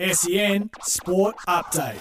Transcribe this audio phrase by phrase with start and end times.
[0.00, 2.00] SEN Sport Update.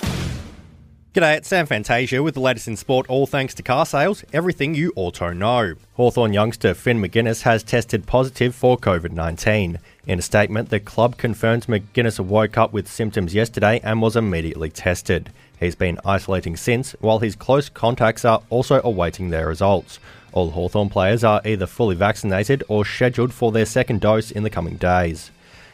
[1.13, 4.73] G'day, it's Sam Fantasia with the latest in sport, all thanks to car sales, everything
[4.73, 5.75] you auto know.
[5.93, 9.77] Hawthorn youngster Finn Maginness has tested positive for COVID 19.
[10.07, 14.71] In a statement, the club confirms Maginness woke up with symptoms yesterday and was immediately
[14.71, 15.29] tested.
[15.59, 19.99] He's been isolating since, while his close contacts are also awaiting their results.
[20.31, 24.49] All Hawthorn players are either fully vaccinated or scheduled for their second dose in the
[24.49, 25.29] coming days.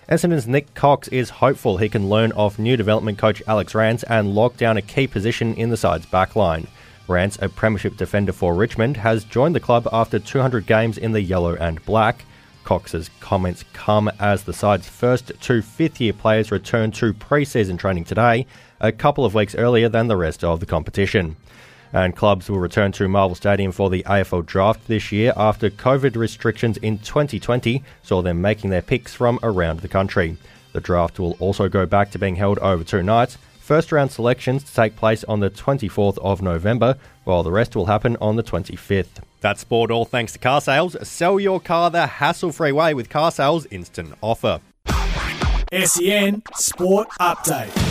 [0.09, 4.33] Essendon's Nick Cox is hopeful he can learn off new development coach Alex Rance and
[4.33, 6.65] lock down a key position in the side's backline.
[7.07, 11.21] Rance, a premiership defender for Richmond, has joined the club after 200 games in the
[11.21, 12.25] yellow and black.
[12.63, 17.77] Cox's comments come as the side's first two fifth year players return to pre season
[17.77, 18.47] training today,
[18.79, 21.35] a couple of weeks earlier than the rest of the competition
[21.93, 26.15] and clubs will return to Marvel Stadium for the AFL draft this year after COVID
[26.15, 30.37] restrictions in 2020 saw them making their picks from around the country.
[30.73, 33.37] The draft will also go back to being held over two nights.
[33.59, 37.85] First round selections to take place on the 24th of November, while the rest will
[37.85, 39.21] happen on the 25th.
[39.41, 40.97] That's sport all thanks to car sales.
[41.07, 44.59] Sell your car the hassle free way with car sales instant offer.
[45.71, 47.88] SEN Sport Update.